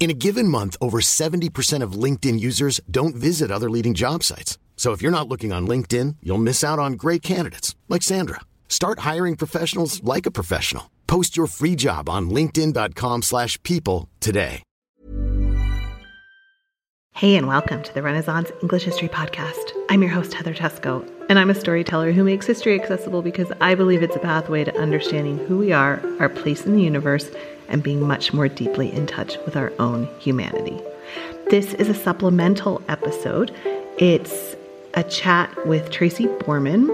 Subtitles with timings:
[0.00, 4.56] In a given month, over 70% of LinkedIn users don't visit other leading job sites.
[4.74, 8.40] So if you're not looking on LinkedIn, you'll miss out on great candidates like Sandra.
[8.66, 10.90] Start hiring professionals like a professional.
[11.06, 14.62] Post your free job on linkedin.com/people today.
[17.12, 19.72] Hey, and welcome to the Renaissance English History Podcast.
[19.90, 23.74] I'm your host, Heather Teysko, and I'm a storyteller who makes history accessible because I
[23.74, 27.28] believe it's a pathway to understanding who we are, our place in the universe,
[27.70, 30.78] and being much more deeply in touch with our own humanity.
[31.48, 33.54] This is a supplemental episode.
[33.98, 34.56] It's
[34.94, 36.88] a chat with Tracy Borman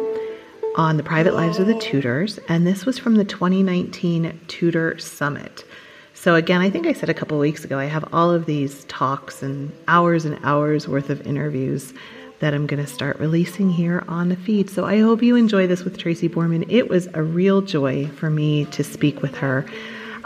[0.76, 5.64] on the private lives of the Tudors, and this was from the 2019 Tudor Summit.
[6.12, 8.84] So, again, I think I said a couple weeks ago, I have all of these
[8.84, 11.94] talks and hours and hours worth of interviews
[12.40, 14.68] that I'm going to start releasing here on the feed.
[14.68, 16.66] So, I hope you enjoy this with Tracy Borman.
[16.68, 19.64] It was a real joy for me to speak with her.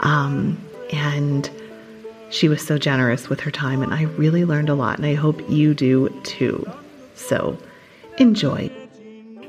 [0.01, 0.57] Um,
[0.91, 1.49] and
[2.29, 5.15] she was so generous with her time, and I really learned a lot, and I
[5.15, 6.69] hope you do too.
[7.15, 7.57] So,
[8.17, 8.71] enjoy.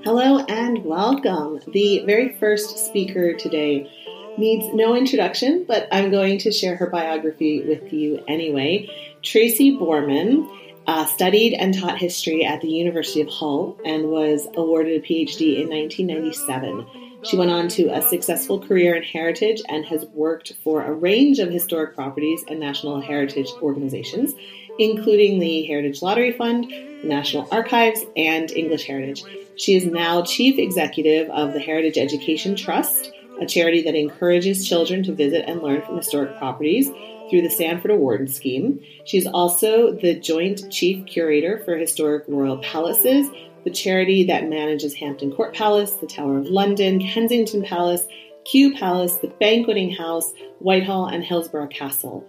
[0.05, 1.61] Hello and welcome.
[1.69, 3.89] The very first speaker today
[4.37, 8.89] needs no introduction, but I'm going to share her biography with you anyway.
[9.23, 10.49] Tracy Borman
[10.87, 15.63] uh, studied and taught history at the University of Hull and was awarded a PhD
[15.63, 16.87] in 1997.
[17.25, 21.39] She went on to a successful career in heritage and has worked for a range
[21.39, 24.35] of historic properties and national heritage organizations,
[24.79, 29.25] including the Heritage Lottery Fund, the National Archives, and English Heritage.
[29.57, 35.03] She is now chief executive of the Heritage Education Trust, a charity that encourages children
[35.05, 36.91] to visit and learn from historic properties
[37.31, 38.81] through the Sandford Award Scheme.
[39.05, 43.29] She's also the joint chief curator for Historic Royal Palaces,
[43.65, 48.07] the charity that manages Hampton Court Palace, the Tower of London, Kensington Palace,
[48.45, 52.27] Kew Palace, the Banqueting House, Whitehall, and Hillsborough Castle.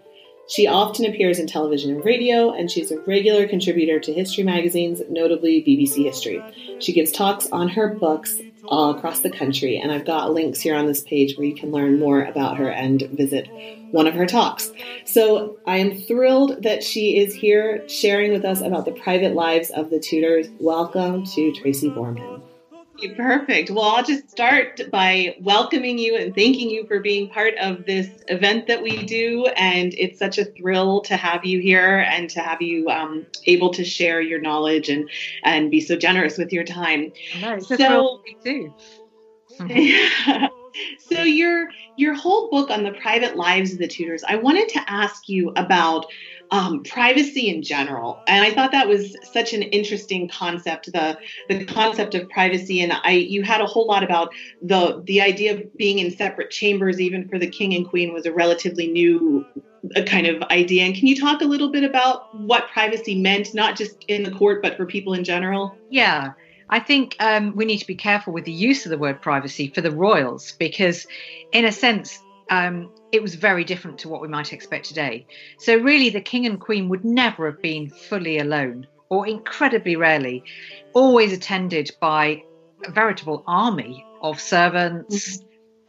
[0.47, 5.01] She often appears in television and radio, and she's a regular contributor to history magazines,
[5.09, 6.43] notably BBC History.
[6.79, 10.75] She gives talks on her books all across the country, and I've got links here
[10.75, 13.47] on this page where you can learn more about her and visit
[13.91, 14.71] one of her talks.
[15.05, 19.69] So I am thrilled that she is here sharing with us about the private lives
[19.69, 20.47] of the Tudors.
[20.59, 22.32] Welcome to Tracy Borman.
[23.17, 23.69] Perfect.
[23.69, 28.07] Well, I'll just start by welcoming you and thanking you for being part of this
[28.27, 29.45] event that we do.
[29.57, 33.71] And it's such a thrill to have you here and to have you um, able
[33.71, 35.09] to share your knowledge and
[35.43, 37.11] and be so generous with your time.
[37.41, 38.73] No, it's a So- thrill for me too.
[40.99, 41.67] so your
[41.97, 45.51] your whole book on the private lives of the Tudors, I wanted to ask you
[45.55, 46.05] about
[46.53, 51.17] um, privacy in general, and I thought that was such an interesting concept the
[51.49, 52.81] the concept of privacy.
[52.81, 54.31] And I you had a whole lot about
[54.61, 58.27] the the idea of being in separate chambers, even for the king and queen, was
[58.27, 59.43] a relatively new
[59.95, 60.83] a kind of idea.
[60.83, 64.31] And can you talk a little bit about what privacy meant, not just in the
[64.31, 65.75] court, but for people in general?
[65.89, 66.33] Yeah,
[66.69, 69.71] I think um, we need to be careful with the use of the word privacy
[69.73, 71.07] for the royals because,
[71.51, 75.25] in a sense, um, it was very different to what we might expect today.
[75.59, 80.43] So, really, the king and queen would never have been fully alone, or incredibly rarely,
[80.93, 82.43] always attended by
[82.85, 85.39] a veritable army of servants,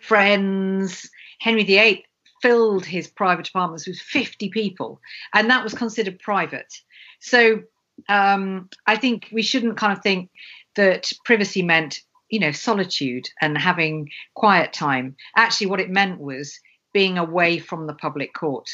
[0.01, 1.11] friends.
[1.41, 2.05] Henry VIII
[2.41, 5.01] filled his private apartments with 50 people,
[5.33, 6.73] and that was considered private.
[7.21, 7.63] So,
[8.09, 10.31] um, I think we shouldn't kind of think
[10.77, 15.17] that privacy meant, you know, solitude and having quiet time.
[15.37, 16.59] Actually, what it meant was
[16.93, 18.71] being away from the public court.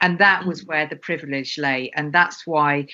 [0.00, 0.68] And that was mm.
[0.68, 1.90] where the privilege lay.
[1.94, 2.86] And that's why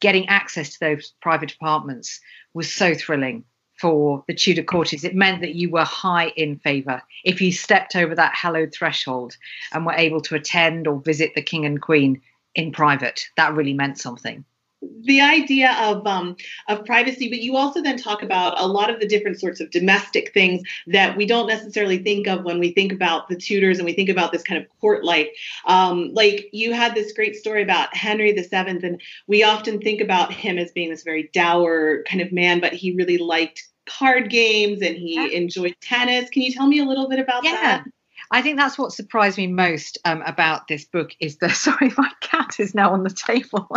[0.00, 2.20] getting access to those private apartments
[2.54, 3.44] was so thrilling
[3.80, 5.04] for the Tudor courtiers.
[5.04, 7.02] It meant that you were high in favour.
[7.24, 9.36] If you stepped over that hallowed threshold
[9.72, 12.20] and were able to attend or visit the king and queen
[12.54, 14.44] in private, that really meant something.
[15.02, 16.36] The idea of um,
[16.68, 19.70] of privacy, but you also then talk about a lot of the different sorts of
[19.70, 23.86] domestic things that we don't necessarily think of when we think about the Tudors and
[23.86, 25.28] we think about this kind of court life.
[25.66, 30.32] Um, like you had this great story about Henry VII, and we often think about
[30.32, 34.82] him as being this very dour kind of man, but he really liked card games
[34.82, 35.26] and he yeah.
[35.26, 36.28] enjoyed tennis.
[36.30, 37.52] Can you tell me a little bit about yeah.
[37.52, 37.84] that?
[38.30, 42.10] I think that's what surprised me most um, about this book is that sorry, my
[42.20, 43.68] cat is now on the table.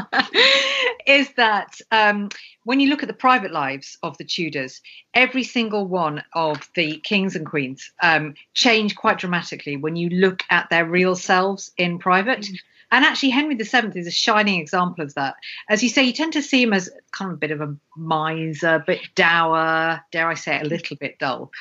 [1.05, 2.29] is that um,
[2.63, 4.81] when you look at the private lives of the Tudors,
[5.13, 10.43] every single one of the kings and queens um, change quite dramatically when you look
[10.49, 12.41] at their real selves in private.
[12.41, 12.57] Mm.
[12.91, 15.35] And actually, Henry VII is a shining example of that.
[15.69, 17.75] As you say, you tend to see him as kind of a bit of a
[17.95, 21.51] miser, a bit dour, dare I say it, a little bit dull.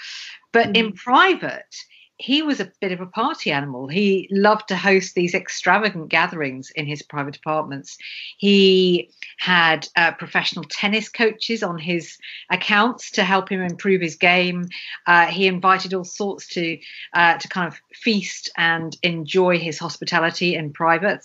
[0.53, 0.77] But mm.
[0.77, 1.77] in private,
[2.19, 3.87] he was a bit of a party animal.
[3.87, 7.97] He loved to host these extravagant gatherings in his private apartments.
[8.39, 12.19] He had uh, professional tennis coaches on his
[12.51, 14.69] accounts to help him improve his game.
[15.07, 16.79] Uh, he invited all sorts to
[17.15, 21.25] uh, to kind of feast and enjoy his hospitality in private.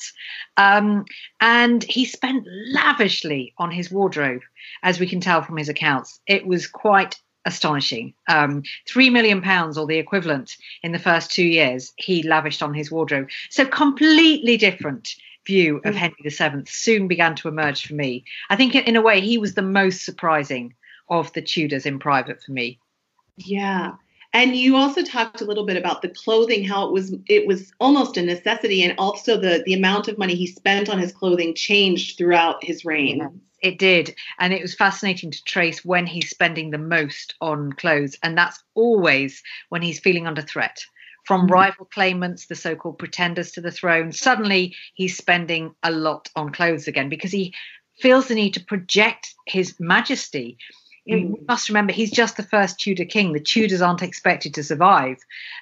[0.57, 1.05] Um,
[1.41, 4.41] and he spent lavishly on his wardrobe,
[4.83, 6.19] as we can tell from his accounts.
[6.27, 8.13] It was quite astonishing.
[8.27, 12.73] Um, Three million pounds, or the equivalent, in the first two years, he lavished on
[12.73, 13.29] his wardrobe.
[13.49, 15.97] So completely different view of mm.
[15.97, 18.23] Henry VII soon began to emerge for me.
[18.49, 20.73] I think, in a way, he was the most surprising
[21.09, 22.79] of the Tudors in private for me.
[23.37, 23.93] Yeah.
[24.35, 27.71] And you also talked a little bit about the clothing, how it was it was
[27.79, 31.53] almost a necessity, and also the the amount of money he spent on his clothing
[31.53, 33.41] changed throughout his reign.
[33.63, 34.15] It did.
[34.39, 38.17] And it was fascinating to trace when he's spending the most on clothes.
[38.21, 40.83] And that's always when he's feeling under threat
[41.25, 41.53] from mm-hmm.
[41.53, 44.11] rival claimants, the so called pretenders to the throne.
[44.11, 47.53] Suddenly he's spending a lot on clothes again because he
[47.99, 50.57] feels the need to project his majesty
[51.05, 51.47] you mm.
[51.47, 53.33] must remember he's just the first Tudor king.
[53.33, 55.17] The Tudors aren't expected to survive.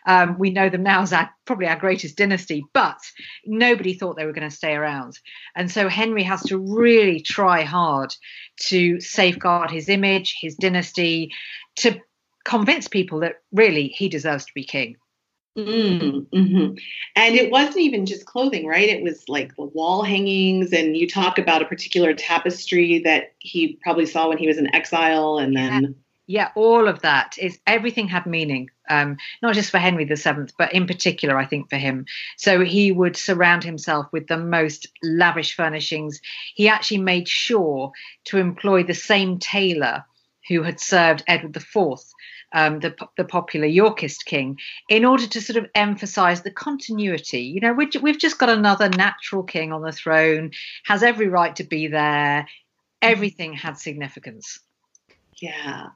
[0.05, 2.99] Um, we know them now as our, probably our greatest dynasty, but
[3.45, 5.19] nobody thought they were going to stay around.
[5.55, 8.13] And so Henry has to really try hard
[8.67, 11.31] to safeguard his image, his dynasty,
[11.77, 11.99] to
[12.45, 14.95] convince people that really he deserves to be king.
[15.57, 16.75] Mm, hmm
[17.15, 18.87] And it wasn't even just clothing, right?
[18.87, 23.77] It was like the wall hangings, and you talk about a particular tapestry that he
[23.83, 25.95] probably saw when he was in exile, and then.
[26.27, 30.71] Yeah, all of that is everything had meaning, um, not just for Henry VII, but
[30.71, 32.05] in particular, I think for him.
[32.37, 36.21] So he would surround himself with the most lavish furnishings.
[36.55, 37.91] He actually made sure
[38.25, 40.05] to employ the same tailor
[40.47, 41.99] who had served Edward IV
[42.53, 44.59] um, the, the popular Yorkist king,
[44.89, 47.41] in order to sort of emphasize the continuity.
[47.41, 50.51] You know, we've just got another natural king on the throne,
[50.85, 52.47] has every right to be there.
[53.01, 54.59] Everything had significance.
[55.41, 55.87] Yeah.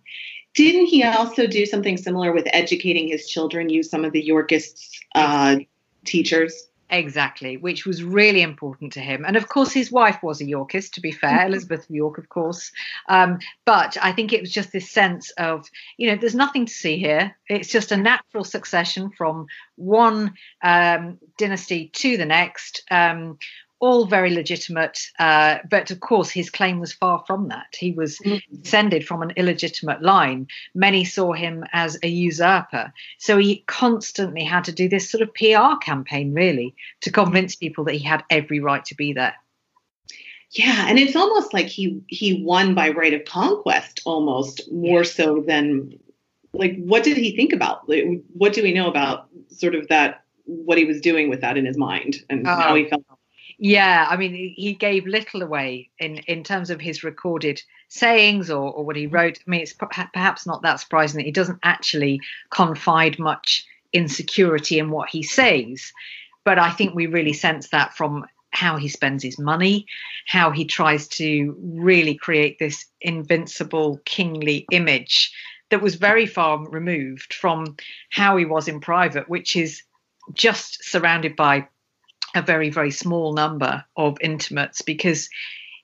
[0.56, 5.00] Didn't he also do something similar with educating his children, use some of the Yorkists'
[5.14, 5.58] uh,
[6.06, 6.68] teachers?
[6.90, 9.26] Exactly, which was really important to him.
[9.26, 11.48] And of course, his wife was a Yorkist, to be fair, mm-hmm.
[11.48, 12.72] Elizabeth of York, of course.
[13.10, 15.66] Um, but I think it was just this sense of,
[15.98, 17.36] you know, there's nothing to see here.
[17.50, 19.48] It's just a natural succession from
[19.78, 22.84] one um, dynasty to the next.
[22.92, 23.40] Um,
[23.86, 25.00] all very legitimate.
[25.20, 27.76] Uh, but of course, his claim was far from that.
[27.78, 28.56] He was mm-hmm.
[28.62, 30.48] descended from an illegitimate line.
[30.74, 32.92] Many saw him as a usurper.
[33.20, 37.84] So he constantly had to do this sort of PR campaign, really, to convince people
[37.84, 39.36] that he had every right to be there.
[40.50, 45.44] Yeah, and it's almost like he he won by right of conquest, almost more so
[45.46, 46.00] than
[46.54, 47.88] like what did he think about?
[48.34, 50.24] What do we know about sort of that?
[50.46, 53.05] What he was doing with that in his mind and uh, how he felt
[53.58, 58.72] yeah, I mean, he gave little away in, in terms of his recorded sayings or,
[58.72, 59.40] or what he wrote.
[59.40, 62.20] I mean, it's perhaps not that surprising that he doesn't actually
[62.50, 65.92] confide much insecurity in what he says.
[66.44, 69.86] But I think we really sense that from how he spends his money,
[70.28, 75.34] how he tries to really create this invincible kingly image
[75.70, 77.76] that was very far removed from
[78.10, 79.82] how he was in private, which is
[80.34, 81.68] just surrounded by
[82.36, 85.30] a very, very small number of intimates because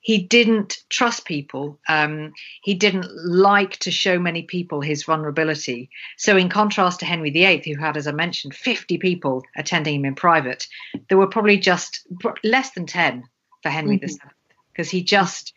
[0.02, 1.78] he didn't trust people.
[1.88, 2.32] Um,
[2.62, 5.90] he didn't like to show many people his vulnerability.
[6.16, 10.04] So, in contrast to Henry VIII, who had, as I mentioned, 50 people attending him
[10.04, 10.66] in private,
[11.08, 12.06] there were probably just
[12.42, 13.24] less than 10
[13.62, 14.06] for Henry mm-hmm.
[14.06, 14.34] VII
[14.72, 15.54] because he just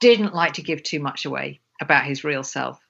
[0.00, 2.80] didn't like to give too much away about his real self.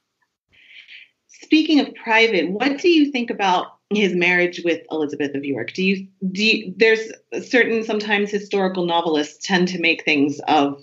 [1.26, 5.72] Speaking of private, what do you think about his marriage with Elizabeth of York.
[5.72, 7.10] Do you do you, there's
[7.46, 10.82] certain sometimes historical novelists tend to make things of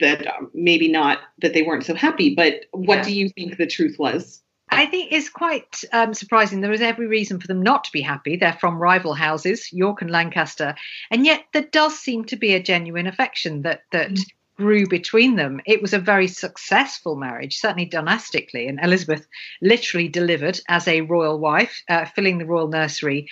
[0.00, 2.34] that maybe not that they weren't so happy.
[2.34, 3.04] But what Yeah.
[3.04, 4.42] do you think the truth was?
[4.70, 6.62] I think it's quite um, surprising.
[6.62, 8.36] There is every reason for them not to be happy.
[8.36, 10.74] They're from rival houses, York and Lancaster,
[11.10, 14.18] and yet there does seem to be a genuine affection that that
[14.62, 15.60] grew between them.
[15.66, 19.26] It was a very successful marriage, certainly dynastically, and Elizabeth
[19.60, 23.28] literally delivered as a royal wife, uh, filling the royal nursery.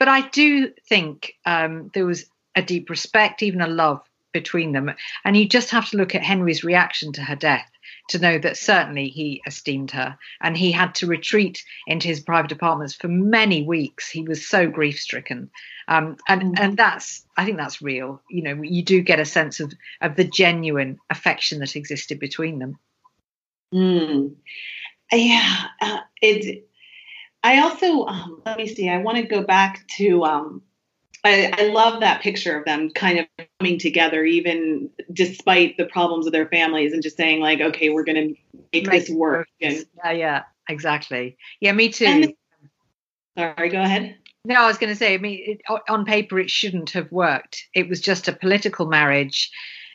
[0.00, 2.26] But I do think um, there was
[2.56, 4.00] a deep respect, even a love
[4.32, 4.90] between them,
[5.24, 7.70] and you just have to look at Henry's reaction to her death
[8.08, 12.52] to know that certainly he esteemed her and he had to retreat into his private
[12.52, 15.50] apartments for many weeks he was so grief stricken
[15.88, 19.60] um, and and that's i think that's real you know you do get a sense
[19.60, 22.78] of of the genuine affection that existed between them
[23.74, 24.36] Mm.
[25.10, 26.68] Yeah, uh, it.
[27.42, 28.88] I also um, let me see.
[28.88, 30.24] I want to go back to.
[30.24, 30.62] Um,
[31.24, 33.26] I, I love that picture of them kind of
[33.58, 38.04] coming together, even despite the problems of their families, and just saying like, "Okay, we're
[38.04, 42.34] going to make this work." And, yeah yeah exactly yeah me too And-
[43.36, 44.16] sorry, go ahead.
[44.46, 47.66] No, I was going to say, I mean, it, on paper, it shouldn't have worked.
[47.74, 49.50] It was just a political marriage.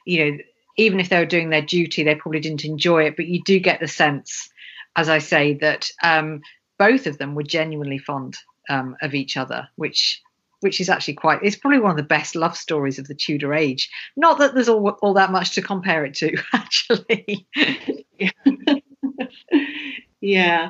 [0.06, 0.38] You know,
[0.76, 3.16] even if they were doing their duty, they probably didn't enjoy it.
[3.16, 4.50] But you do get the sense,
[4.96, 6.42] as I say, that um,
[6.80, 8.38] both of them were genuinely fond
[8.70, 10.20] um, of each other, which
[10.62, 13.54] which is actually quite it's probably one of the best love stories of the Tudor
[13.54, 13.89] age.
[14.16, 17.48] Not that there's all all that much to compare it to, actually.
[20.22, 20.70] Yeah.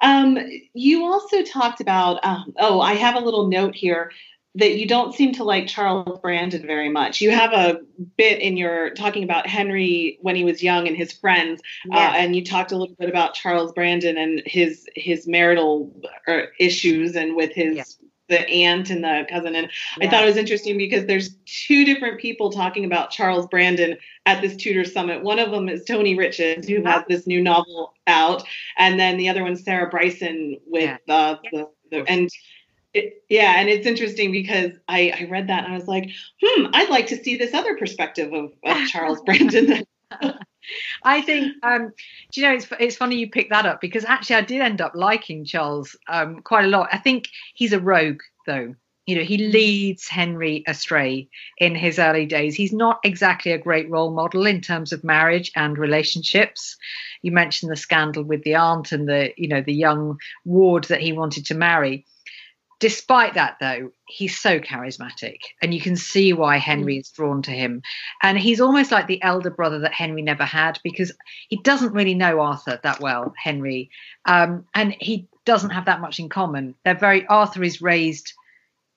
[0.00, 0.38] Um,
[0.74, 4.12] you also talked about, um, oh, I have a little note here
[4.54, 7.20] that you don't seem to like Charles Brandon very much.
[7.20, 7.80] You have a
[8.16, 11.60] bit in your talking about Henry when he was young and his friends,
[11.92, 15.92] uh, and you talked a little bit about Charles Brandon and his his marital
[16.26, 17.84] uh, issues and with his Yeah.
[18.28, 19.54] The aunt and the cousin.
[19.54, 19.70] And
[20.00, 24.42] I thought it was interesting because there's two different people talking about Charles Brandon at
[24.42, 25.22] this Tudor Summit.
[25.22, 28.42] One of them is Tony Riches, who has this new novel out,
[28.76, 32.28] and then the other one's Sarah Bryson with uh, the, the and.
[32.94, 36.10] It, yeah, and it's interesting because I, I read that and I was like,
[36.42, 39.84] hmm, I'd like to see this other perspective of, of Charles Brandon.
[41.02, 41.92] I think, um,
[42.32, 44.80] do you know, it's, it's funny you picked that up because actually I did end
[44.80, 46.88] up liking Charles um, quite a lot.
[46.92, 48.74] I think he's a rogue, though.
[49.06, 52.54] You know, he leads Henry astray in his early days.
[52.54, 56.76] He's not exactly a great role model in terms of marriage and relationships.
[57.22, 61.00] You mentioned the scandal with the aunt and the, you know, the young ward that
[61.00, 62.04] he wanted to marry.
[62.80, 67.50] Despite that, though, he's so charismatic, and you can see why Henry is drawn to
[67.50, 67.82] him.
[68.22, 71.12] And he's almost like the elder brother that Henry never had because
[71.48, 73.90] he doesn't really know Arthur that well, Henry,
[74.26, 76.76] um, and he doesn't have that much in common.
[76.84, 78.34] They're very Arthur is raised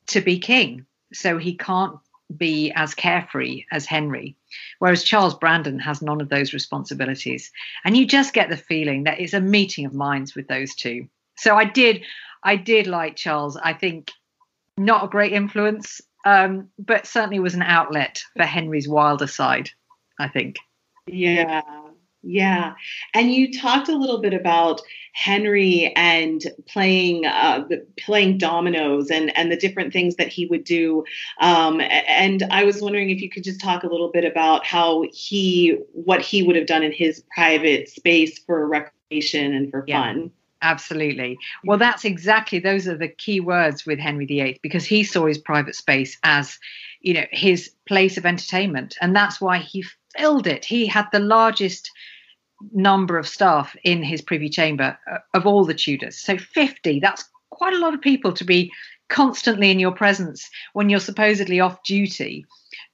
[0.07, 1.97] to be king, so he can't
[2.37, 4.35] be as carefree as Henry,
[4.79, 7.51] whereas Charles Brandon has none of those responsibilities.
[7.83, 11.07] And you just get the feeling that it's a meeting of minds with those two.
[11.37, 12.03] So I did,
[12.43, 13.57] I did like Charles.
[13.57, 14.11] I think
[14.77, 19.69] not a great influence, um, but certainly was an outlet for Henry's wilder side.
[20.19, 20.57] I think.
[21.07, 21.61] Yeah,
[22.23, 22.73] yeah.
[23.13, 24.81] And you talked a little bit about
[25.13, 27.67] Henry and playing uh,
[27.99, 31.03] playing dominoes and and the different things that he would do.
[31.41, 35.05] Um, and I was wondering if you could just talk a little bit about how
[35.11, 40.01] he what he would have done in his private space for recreation and for Yeah.
[40.03, 40.31] fun.
[40.61, 41.37] Absolutely.
[41.63, 45.39] Well, that's exactly those are the key words with Henry VIII because he saw his
[45.39, 46.59] private space as,
[47.01, 49.83] you know, his place of entertainment, and that's why he
[50.15, 50.65] filled it.
[50.65, 51.89] He had the largest
[52.73, 56.17] number of staff in his privy chamber uh, of all the Tudors.
[56.17, 58.71] So 50, that's quite a lot of people to be
[59.09, 62.45] constantly in your presence when you're supposedly off duty.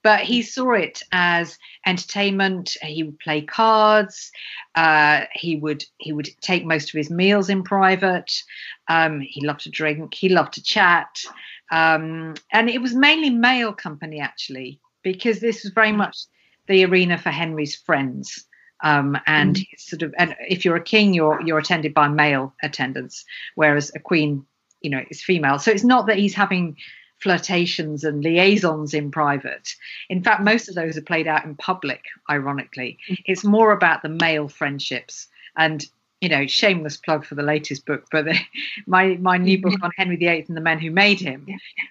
[0.04, 2.78] But he saw it as entertainment.
[2.82, 4.32] He would play cards.
[4.76, 8.32] Uh, he would he would take most of his meals in private.
[8.88, 10.14] Um, he loved to drink.
[10.14, 11.24] He loved to chat,
[11.72, 16.18] um, and it was mainly male company actually, because this was very much
[16.68, 18.46] the arena for Henry's friends.
[18.84, 22.54] Um, and it's sort of, and if you're a king, you're you're attended by male
[22.62, 24.46] attendants, whereas a queen,
[24.82, 25.58] you know, is female.
[25.58, 26.78] So it's not that he's having
[27.20, 29.76] flirtations and liaisons in private.
[30.10, 32.98] In fact, most of those are played out in public, ironically.
[33.10, 33.22] Mm-hmm.
[33.26, 35.28] It's more about the male friendships.
[35.56, 35.86] And,
[36.22, 38.38] you know, shameless plug for the latest book, but the,
[38.88, 39.86] my, my new book mm-hmm.
[39.86, 41.48] on Henry VIII and the men who made him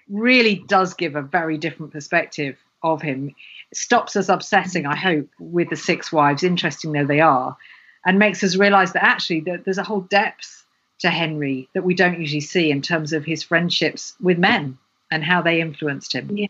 [0.09, 3.35] really does give a very different perspective of him.
[3.73, 5.07] Stops us obsessing, I mm-hmm.
[5.07, 7.57] hope, with the six wives, interesting though they are,
[8.05, 10.65] and makes us realize that actually there- there's a whole depth
[10.99, 14.77] to Henry that we don't usually see in terms of his friendships with men
[15.11, 16.35] and how they influenced him.
[16.35, 16.47] Yeah.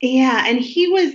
[0.00, 1.14] Yeah, and he was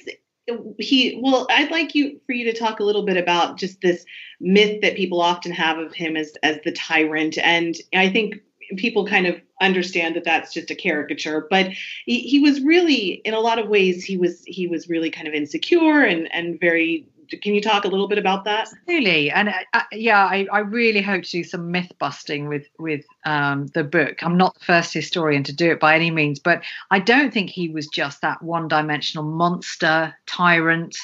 [0.78, 4.06] he well i'd like you for you to talk a little bit about just this
[4.42, 8.36] myth that people often have of him as as the tyrant and i think
[8.78, 11.68] people kind of understand that that's just a caricature but
[12.06, 15.28] he, he was really in a lot of ways he was he was really kind
[15.28, 17.08] of insecure and and very
[17.42, 18.70] can you talk a little bit about that?
[18.72, 22.68] Absolutely, and uh, uh, yeah, I, I, really hope to do some myth busting with
[22.80, 24.24] with um, the book.
[24.24, 27.50] I'm not the first historian to do it by any means, but I don't think
[27.50, 30.96] he was just that one dimensional monster tyrant.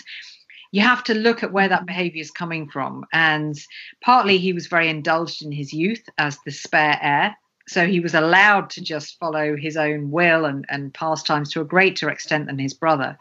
[0.71, 3.57] You have to look at where that behavior is coming from, and
[4.01, 7.35] partly he was very indulged in his youth as the spare heir.
[7.67, 11.65] So he was allowed to just follow his own will and, and pastimes to a
[11.65, 13.15] greater extent than his brother.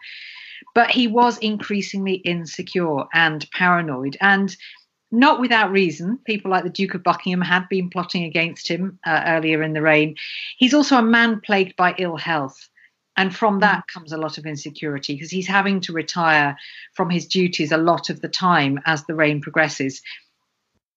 [0.79, 4.17] But he was increasingly insecure and paranoid.
[4.21, 4.57] And
[5.11, 6.21] not without reason.
[6.25, 9.83] People like the Duke of Buckingham had been plotting against him uh, earlier in the
[9.83, 10.15] reign.
[10.57, 12.69] He's also a man plagued by ill health.
[13.17, 16.57] And from that comes a lot of insecurity because he's having to retire
[16.95, 20.01] from his duties a lot of the time as the reign progresses.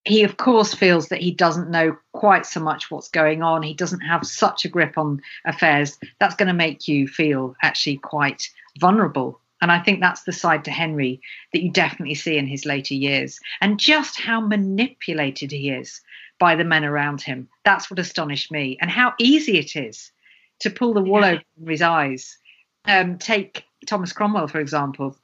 [0.06, 3.64] He, of course, feels that he doesn't know quite so much what's going on.
[3.64, 5.98] He doesn't have such a grip on affairs.
[6.20, 8.48] That's going to make you feel actually quite
[8.80, 11.22] vulnerable and I think that's the side to Henry
[11.54, 13.40] that you definitely see in his later years.
[13.62, 16.02] And just how manipulated he is
[16.40, 17.48] by the men around him.
[17.64, 18.78] That's what astonished me.
[18.82, 20.12] And how easy it is
[20.60, 21.38] to pull the wool yeah.
[21.62, 22.38] over his eyes.
[22.86, 25.16] Um, take Thomas Cromwell, for example.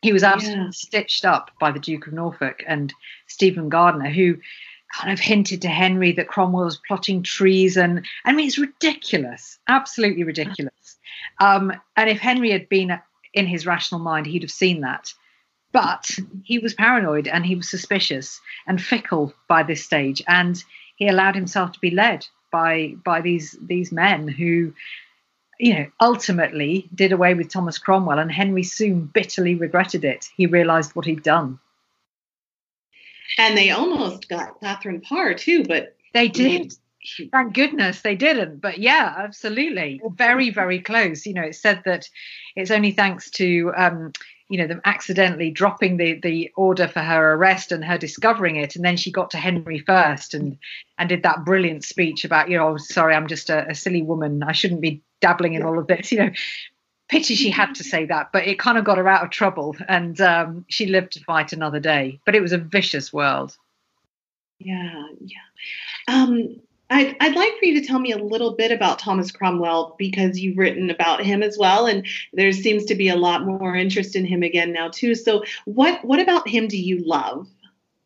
[0.00, 0.70] He was absolutely yeah.
[0.72, 2.92] stitched up by the Duke of Norfolk and
[3.26, 4.36] Stephen Gardiner, who
[4.94, 8.04] kind of hinted to Henry that Cromwell was plotting treason.
[8.24, 10.96] I mean, it's ridiculous, absolutely ridiculous.
[11.40, 12.98] Um, and if Henry had been
[13.34, 15.12] in his rational mind, he'd have seen that.
[15.72, 16.08] But
[16.44, 20.62] he was paranoid and he was suspicious and fickle by this stage, and
[20.96, 24.72] he allowed himself to be led by by these these men who,
[25.58, 30.30] you know, ultimately did away with Thomas Cromwell, and Henry soon bitterly regretted it.
[30.36, 31.58] He realised what he'd done.
[33.36, 36.72] And they almost got Catherine Parr too, but they did.
[37.32, 38.60] Thank goodness they didn't.
[38.60, 40.00] But yeah, absolutely.
[40.14, 41.26] Very, very close.
[41.26, 42.08] You know, it said that
[42.56, 44.12] it's only thanks to um,
[44.48, 48.76] you know them accidentally dropping the the order for her arrest and her discovering it
[48.76, 50.58] and then she got to henry first and
[50.98, 54.02] and did that brilliant speech about you know oh, sorry i'm just a, a silly
[54.02, 56.30] woman i shouldn't be dabbling in all of this you know
[57.08, 59.74] pity she had to say that but it kind of got her out of trouble
[59.88, 63.56] and um, she lived to fight another day but it was a vicious world
[64.58, 65.38] yeah yeah
[66.08, 66.56] um
[66.94, 70.38] I'd, I'd like for you to tell me a little bit about Thomas Cromwell because
[70.38, 74.14] you've written about him as well, and there seems to be a lot more interest
[74.14, 75.16] in him again now too.
[75.16, 77.48] So, what what about him do you love?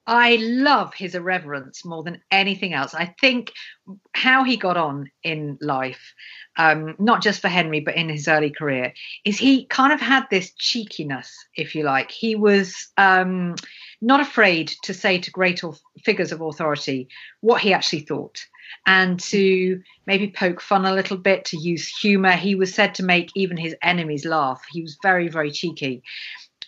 [0.09, 2.95] I love his irreverence more than anything else.
[2.95, 3.53] I think
[4.15, 6.15] how he got on in life,
[6.57, 8.95] um, not just for Henry, but in his early career,
[9.27, 12.11] is he kind of had this cheekiness, if you like.
[12.11, 13.57] He was um,
[14.01, 15.63] not afraid to say to great
[16.03, 17.09] figures of authority
[17.43, 18.41] what he actually thought
[18.87, 22.33] and to maybe poke fun a little bit, to use humor.
[22.33, 24.63] He was said to make even his enemies laugh.
[24.71, 26.03] He was very, very cheeky.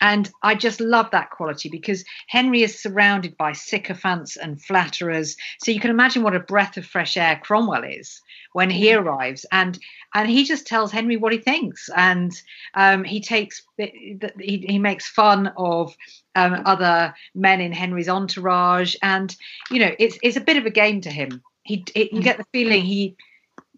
[0.01, 5.37] And I just love that quality because Henry is surrounded by sycophants and flatterers.
[5.63, 8.19] So you can imagine what a breath of fresh air Cromwell is
[8.53, 9.77] when he arrives, and
[10.13, 12.31] and he just tells Henry what he thinks, and
[12.73, 15.95] um, he takes he, he makes fun of
[16.35, 19.35] um, other men in Henry's entourage, and
[19.69, 21.41] you know it's it's a bit of a game to him.
[21.63, 23.15] He it, you get the feeling he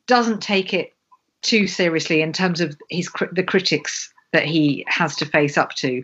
[0.07, 0.93] doesn't take it
[1.41, 6.03] too seriously in terms of his the critics that he has to face up to.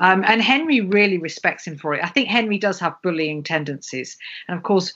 [0.00, 2.04] Um, and Henry really respects him for it.
[2.04, 4.18] I think Henry does have bullying tendencies.
[4.48, 4.92] And of course,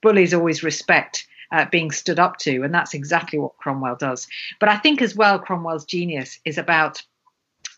[0.00, 2.62] bullies always respect uh, being stood up to.
[2.62, 4.26] And that's exactly what Cromwell does.
[4.60, 7.02] But I think as well, Cromwell's genius is about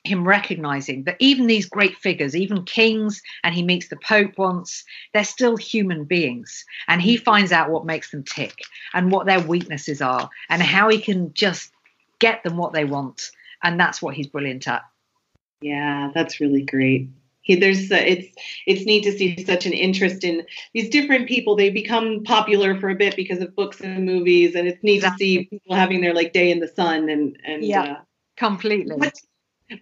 [0.05, 4.85] him recognizing that even these great figures, even kings, and he meets the Pope once,
[5.13, 6.65] they're still human beings.
[6.89, 8.55] And he finds out what makes them tick
[8.95, 11.73] and what their weaknesses are and how he can just
[12.19, 13.31] get them what they want.
[13.67, 14.83] And that's what he's brilliant at.
[15.61, 17.09] Yeah, that's really great.
[17.43, 18.29] He, there's uh, it's
[18.65, 21.57] it's neat to see such an interest in these different people.
[21.57, 25.27] They become popular for a bit because of books and movies, and it's neat exactly.
[25.27, 28.01] to see people having their like day in the sun and and yeah, uh,
[28.37, 28.95] completely.
[28.95, 29.15] What,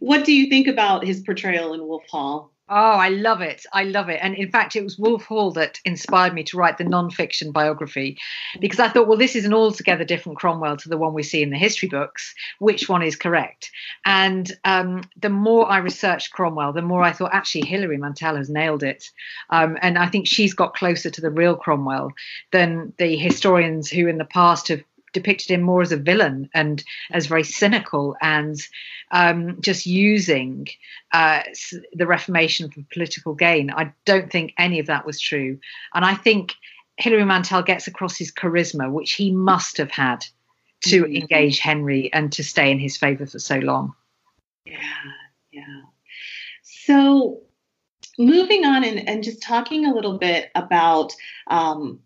[0.01, 2.54] what do you think about his portrayal in Wolf Hall?
[2.67, 3.67] Oh, I love it.
[3.75, 4.21] I love it.
[4.23, 8.17] And in fact, it was Wolf Hall that inspired me to write the non-fiction biography
[8.59, 11.43] because I thought, well, this is an altogether different Cromwell to the one we see
[11.43, 12.35] in the history books.
[12.61, 13.71] Which one is correct?
[14.07, 18.49] And um, the more I researched Cromwell, the more I thought, actually, Hilary Mantel has
[18.49, 19.11] nailed it.
[19.51, 22.13] Um, and I think she's got closer to the real Cromwell
[22.51, 24.83] than the historians who in the past have
[25.15, 28.61] depicted him more as a villain and as very cynical and
[29.13, 30.69] um, just using
[31.13, 31.43] uh,
[31.93, 33.71] the Reformation for political gain.
[33.71, 35.59] I don't think any of that was true.
[35.95, 36.53] And I think
[36.99, 40.27] Hilary Mantel gets across his charisma, which he must have had
[40.83, 41.17] to mm-hmm.
[41.17, 43.95] engage Henry and to stay in his favor for so long.
[44.67, 44.79] Yeah,
[45.51, 45.83] yeah.
[46.63, 47.41] So
[48.19, 51.13] moving on and, and just talking a little bit about
[51.49, 52.01] um,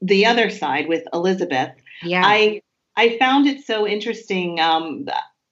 [0.00, 1.72] the other side with Elizabeth.
[2.02, 2.22] Yeah.
[2.24, 2.62] I
[2.96, 4.60] I found it so interesting.
[4.60, 5.08] Um,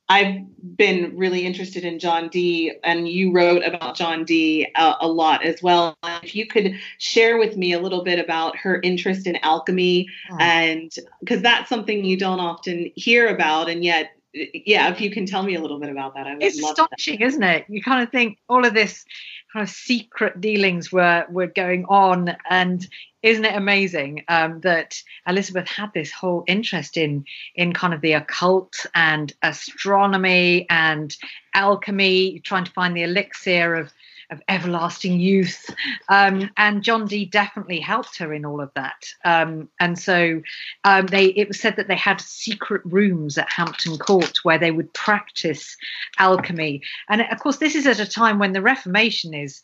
[0.09, 0.45] I've
[0.77, 5.45] been really interested in John Dee, and you wrote about John Dee a, a, lot
[5.45, 5.97] as well.
[6.23, 10.37] If you could share with me a little bit about her interest in alchemy, oh.
[10.39, 15.27] and because that's something you don't often hear about, and yet yeah, if you can
[15.27, 17.65] tell me a little bit about that, I would it's love astonishing, isn't it?
[17.69, 19.05] You kind of think all of this
[19.53, 22.87] kind of secret dealings were were going on, and
[23.23, 28.13] isn't it amazing um, that Elizabeth had this whole interest in in kind of the
[28.13, 31.17] occult and astronomy and
[31.55, 33.93] alchemy, trying to find the elixir of
[34.31, 35.71] of everlasting youth.
[36.09, 39.07] Um, and John Dee definitely helped her in all of that.
[39.25, 40.43] Um, and so
[40.85, 44.71] um, they it was said that they had secret rooms at Hampton Court where they
[44.71, 45.77] would practice
[46.19, 46.83] alchemy.
[47.09, 49.62] And of course, this is at a time when the Reformation is,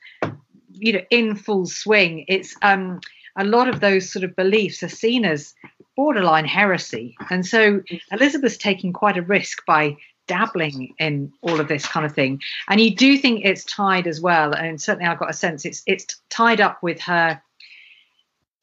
[0.72, 2.25] you know, in full swing.
[2.29, 3.01] It's um,
[3.37, 5.55] a lot of those sort of beliefs are seen as
[5.96, 7.14] borderline heresy.
[7.31, 12.14] And so Elizabeth's taking quite a risk by dabbling in all of this kind of
[12.14, 12.40] thing.
[12.68, 15.82] And you do think it's tied as well, and certainly I've got a sense it's
[15.87, 17.42] it's tied up with her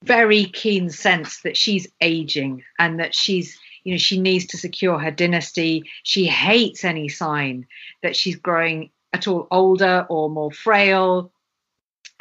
[0.04, 4.98] very keen sense that she's aging and that she's you know she needs to secure
[5.00, 5.84] her dynasty.
[6.04, 7.68] She hates any sign
[8.02, 11.32] that she's growing at all older or more frail.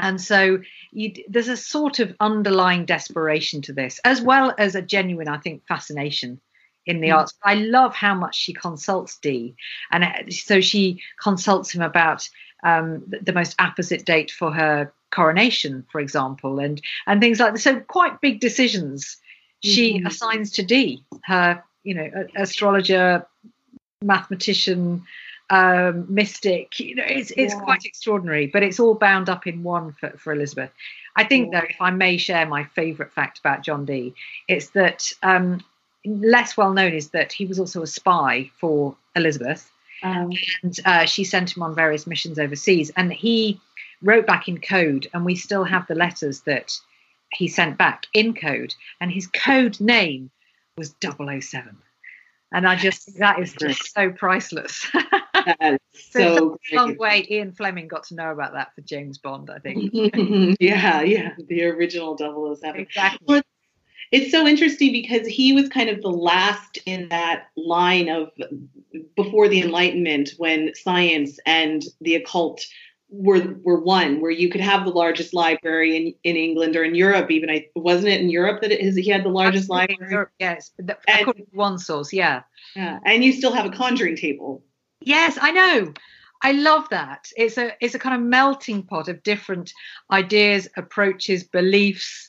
[0.00, 0.60] And so
[0.92, 5.38] you, there's a sort of underlying desperation to this, as well as a genuine, I
[5.38, 6.40] think, fascination
[6.88, 7.16] in the mm.
[7.16, 7.34] arts.
[7.44, 9.54] I love how much she consults Dee,
[9.92, 12.28] and uh, so she consults him about
[12.64, 17.52] um, the, the, most apposite date for her coronation, for example, and and things like
[17.52, 17.60] that.
[17.60, 19.18] So quite big decisions
[19.62, 20.06] she mm-hmm.
[20.06, 23.24] assigns to Dee, her you know astrologer,
[24.02, 25.04] mathematician.
[25.50, 27.60] Um, mystic, you know, it's it's yeah.
[27.60, 30.70] quite extraordinary, but it's all bound up in one for, for Elizabeth.
[31.16, 34.12] I think, though, if I may share my favourite fact about John Dee,
[34.46, 35.64] it's that um,
[36.04, 39.70] less well known is that he was also a spy for Elizabeth.
[40.02, 40.32] Um,
[40.62, 42.90] and uh, she sent him on various missions overseas.
[42.96, 43.60] And he
[44.02, 46.72] wrote back in code, and we still have the letters that
[47.32, 48.74] he sent back in code.
[49.00, 50.30] And his code name
[50.76, 51.76] was 007.
[52.50, 54.86] And I just, that is just so priceless.
[55.60, 59.58] so, so long way Ian Fleming got to know about that for James Bond, I
[59.58, 59.90] think.
[60.60, 62.80] yeah, yeah, the original 007.
[62.80, 63.26] Exactly.
[63.26, 63.42] Well,
[64.10, 68.30] it's so interesting because he was kind of the last in that line of
[69.16, 72.64] before the enlightenment when science and the occult
[73.10, 76.94] were were one where you could have the largest library in, in England or in
[76.94, 77.50] Europe even.
[77.50, 80.12] I wasn't it in Europe that is he had the largest library?
[80.12, 80.72] Europe, yes.
[80.78, 82.42] The, according to one source yeah.
[82.76, 84.62] Yeah and you still have a conjuring table.
[85.00, 85.92] Yes I know.
[86.42, 87.28] I love that.
[87.36, 89.72] It's a it's a kind of melting pot of different
[90.10, 92.28] ideas approaches beliefs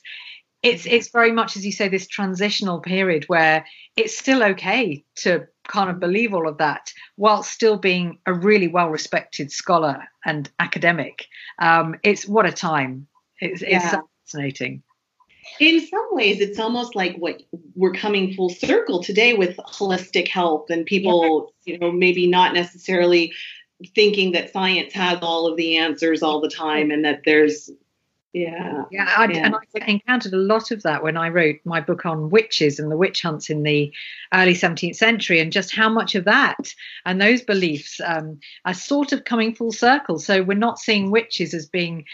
[0.62, 3.64] it's it's very much as you say this transitional period where
[3.96, 8.68] it's still okay to kind of believe all of that while still being a really
[8.68, 11.26] well respected scholar and academic
[11.60, 13.06] um, it's what a time
[13.40, 13.76] it's, yeah.
[13.76, 14.82] it's fascinating
[15.58, 17.42] in some ways it's almost like what
[17.74, 21.74] we're coming full circle today with holistic health and people yeah.
[21.74, 23.32] you know maybe not necessarily
[23.94, 27.70] thinking that science has all of the answers all the time and that there's
[28.32, 28.84] yeah.
[28.90, 29.12] Yeah.
[29.16, 29.46] I, yeah.
[29.46, 32.90] And I encountered a lot of that when I wrote my book on witches and
[32.90, 33.92] the witch hunts in the
[34.32, 36.72] early 17th century, and just how much of that
[37.04, 40.18] and those beliefs um, are sort of coming full circle.
[40.18, 42.04] So we're not seeing witches as being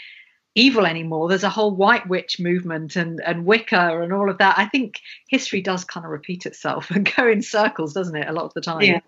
[0.55, 1.29] evil anymore.
[1.29, 4.59] There's a whole white witch movement and, and Wicca and all of that.
[4.59, 8.33] I think history does kind of repeat itself and go in circles, doesn't it, a
[8.33, 8.81] lot of the time?
[8.81, 9.01] Yeah.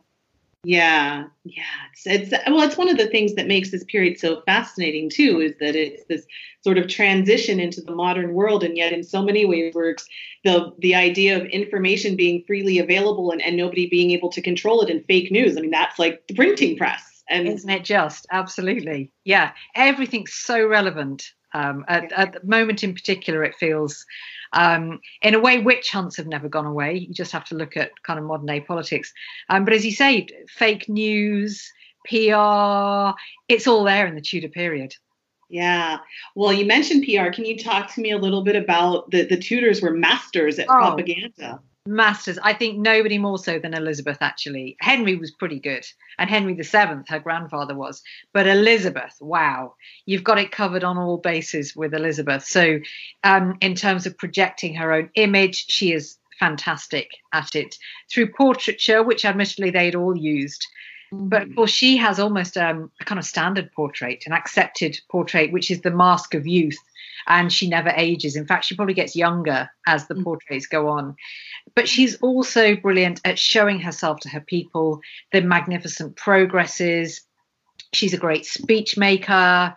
[0.65, 1.63] Yeah, yeah.
[1.93, 5.41] It's, it's well, it's one of the things that makes this period so fascinating too,
[5.41, 6.27] is that it's this
[6.63, 10.07] sort of transition into the modern world, and yet in so many ways works
[10.45, 14.83] the the idea of information being freely available and, and nobody being able to control
[14.83, 15.57] it in fake news.
[15.57, 17.23] I mean, that's like the printing press.
[17.31, 19.13] And isn't it just absolutely?
[19.25, 21.33] Yeah, everything's so relevant.
[21.55, 24.05] Um, at, at the moment in particular, it feels
[24.53, 26.97] um, in a way, witch hunts have never gone away.
[26.97, 29.13] You just have to look at kind of modern day politics.
[29.49, 31.71] Um, but as you say, fake news,
[32.07, 33.17] PR,
[33.49, 34.95] it's all there in the Tudor period.
[35.51, 35.99] Yeah.
[36.35, 37.31] Well, you mentioned PR.
[37.31, 40.69] Can you talk to me a little bit about the, the Tudors were masters at
[40.69, 41.61] oh, propaganda?
[41.89, 42.39] Masters.
[42.43, 44.77] I think nobody more so than Elizabeth, actually.
[44.81, 45.85] Henry was pretty good,
[46.19, 48.03] and Henry VII, her grandfather, was.
[48.33, 49.75] But Elizabeth, wow,
[50.07, 52.45] you've got it covered on all bases with Elizabeth.
[52.45, 52.79] So,
[53.25, 57.77] um, in terms of projecting her own image, she is fantastic at it
[58.13, 60.67] through portraiture, which admittedly they'd all used.
[61.11, 65.53] But of course, she has almost um, a kind of standard portrait, an accepted portrait,
[65.53, 66.79] which is the mask of youth
[67.29, 68.37] and she never ages.
[68.37, 70.25] In fact, she probably gets younger as the mm.
[70.25, 71.15] portraits go on.
[71.75, 75.01] But she's also brilliant at showing herself to her people,
[75.33, 77.21] the magnificent progresses.
[77.93, 79.77] She's a great speech maker.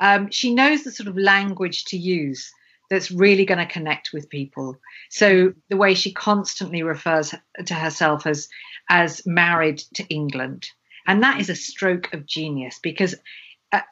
[0.00, 2.52] Um, she knows the sort of language to use
[2.90, 4.78] that's really going to connect with people.
[5.10, 7.34] So the way she constantly refers
[7.66, 8.48] to herself as
[8.90, 10.68] as married to England,
[11.06, 13.14] and that is a stroke of genius because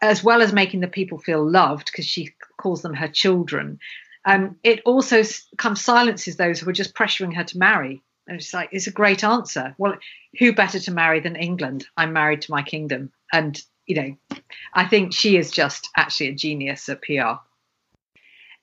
[0.00, 3.78] as well as making the people feel loved because she calls them her children,
[4.24, 8.02] um, it also of silences those who are just pressuring her to marry.
[8.26, 9.74] And it's like, it's a great answer.
[9.78, 9.98] Well,
[10.38, 11.86] who better to marry than England?
[11.96, 13.12] I'm married to my kingdom.
[13.32, 14.38] And, you know,
[14.74, 17.38] I think she is just actually a genius at PR.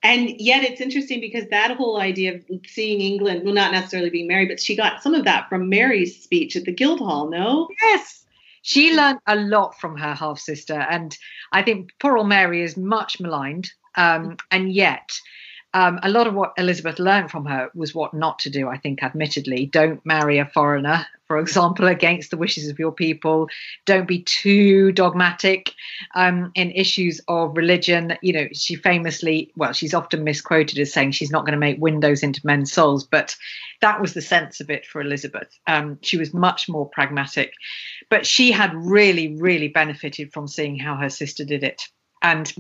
[0.03, 4.27] And yet it's interesting because that whole idea of seeing England, well, not necessarily being
[4.27, 7.69] married, but she got some of that from Mary's speech at the Guildhall, no?
[7.81, 8.23] Yes,
[8.63, 11.15] she learned a lot from her half sister, and
[11.51, 13.69] I think poor old Mary is much maligned.
[13.95, 15.11] Um, and yet,
[15.73, 18.77] um, a lot of what Elizabeth learned from her was what not to do, I
[18.77, 19.65] think, admittedly.
[19.65, 23.49] Don't marry a foreigner, for example, against the wishes of your people.
[23.87, 25.73] Don't be too dogmatic
[26.13, 28.15] um, in issues of religion.
[28.21, 31.81] You know, she famously, well, she's often misquoted as saying she's not going to make
[31.81, 33.35] windows into men's souls, but
[33.81, 35.49] that was the sense of it for Elizabeth.
[35.65, 37.53] Um, she was much more pragmatic,
[38.11, 41.81] but she had really, really benefited from seeing how her sister did it.
[42.21, 42.53] And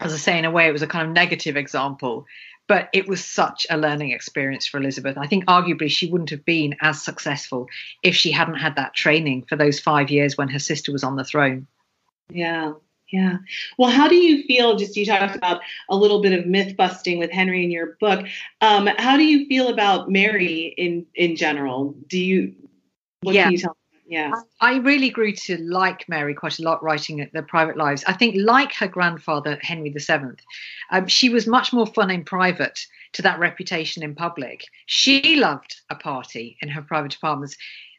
[0.00, 2.26] as I say, in a way, it was a kind of negative example,
[2.68, 5.18] but it was such a learning experience for Elizabeth.
[5.18, 7.68] I think arguably she wouldn't have been as successful
[8.02, 11.16] if she hadn't had that training for those five years when her sister was on
[11.16, 11.66] the throne.
[12.30, 12.72] Yeah.
[13.10, 13.38] Yeah.
[13.76, 14.76] Well, how do you feel?
[14.76, 18.26] Just you talked about a little bit of myth busting with Henry in your book.
[18.62, 21.94] Um, how do you feel about Mary in in general?
[22.08, 22.54] Do you?
[23.20, 23.44] What yeah.
[23.44, 24.32] can you tell yeah.
[24.60, 28.04] I really grew to like Mary quite a lot writing their private lives.
[28.06, 30.36] I think, like her grandfather, Henry VII,
[30.90, 34.66] um, she was much more fun in private to that reputation in public.
[34.86, 37.56] She loved a party in her private apartments.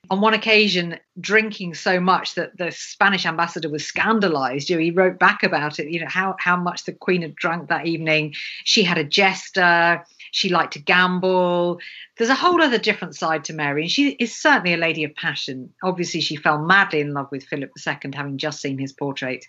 [0.09, 4.69] On one occasion, drinking so much that the Spanish ambassador was scandalized.
[4.69, 7.35] You know, he wrote back about it, you know, how, how much the Queen had
[7.35, 8.33] drunk that evening.
[8.65, 11.79] She had a jester she liked to gamble.
[12.17, 15.15] There's a whole other different side to Mary, and she is certainly a lady of
[15.15, 15.71] passion.
[15.83, 19.45] Obviously, she fell madly in love with Philip II, having just seen his portrait.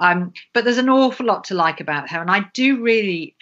[0.00, 3.36] Um, but there's an awful lot to like about her, and I do really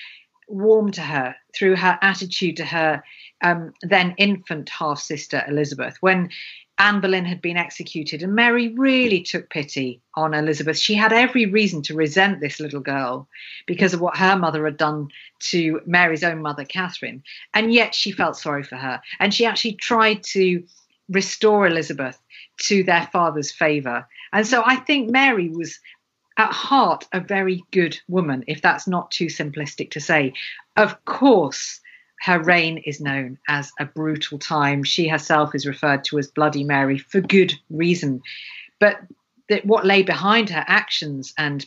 [0.49, 3.03] warm to her through her attitude to her
[3.45, 5.97] um, then infant half sister Elizabeth.
[6.01, 6.31] When
[6.78, 10.78] Anne Boleyn had been executed, and Mary really took pity on Elizabeth.
[10.78, 13.28] She had every reason to resent this little girl
[13.66, 15.08] because of what her mother had done
[15.40, 17.22] to Mary's own mother, Catherine.
[17.54, 19.00] And yet she felt sorry for her.
[19.20, 20.64] And she actually tried to
[21.08, 22.18] restore Elizabeth
[22.62, 24.08] to their father's favor.
[24.32, 25.78] And so I think Mary was
[26.37, 30.32] at heart a very good woman, if that's not too simplistic to say.
[30.76, 31.80] Of course,
[32.22, 34.85] her reign is known as a brutal time.
[34.85, 38.22] She herself is referred to as Bloody Mary for good reason.
[38.78, 39.00] But
[39.48, 41.66] that what lay behind her actions and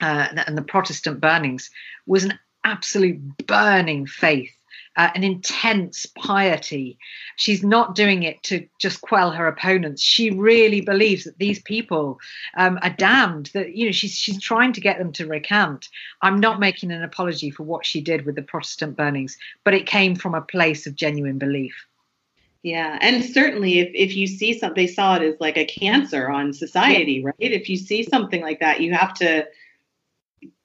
[0.00, 1.70] uh, and the Protestant burnings
[2.06, 4.52] was an absolute burning faith
[4.96, 6.98] uh, an intense piety.
[7.36, 10.02] She's not doing it to just quell her opponents.
[10.02, 12.20] She really believes that these people
[12.56, 13.50] um, are damned.
[13.54, 15.88] That you know she's she's trying to get them to recant.
[16.22, 19.86] I'm not making an apology for what she did with the Protestant burnings, but it
[19.86, 21.74] came from a place of genuine belief.
[22.62, 26.30] Yeah, and certainly if, if you see something, they saw it as like a cancer
[26.30, 27.26] on society, yeah.
[27.26, 27.34] right?
[27.38, 29.46] If you see something like that, you have to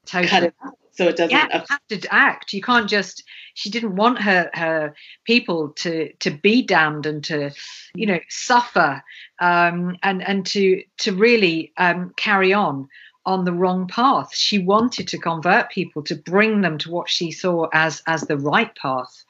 [0.06, 0.30] totally.
[0.30, 1.32] cut it out so it doesn't.
[1.32, 2.52] Yeah, you have to act.
[2.52, 3.24] You can't just.
[3.54, 7.52] She didn't want her her people to to be damned and to,
[7.96, 9.02] you know, suffer
[9.40, 12.90] um, and and to to really um, carry on
[13.26, 14.36] on the wrong path.
[14.36, 18.38] She wanted to convert people to bring them to what she saw as as the
[18.38, 19.24] right path.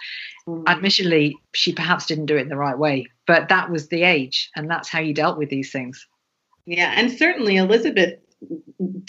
[0.47, 0.67] Mm.
[0.67, 4.49] Admittedly, she perhaps didn't do it in the right way, but that was the age,
[4.55, 6.07] and that's how you dealt with these things.
[6.65, 8.19] Yeah, and certainly Elizabeth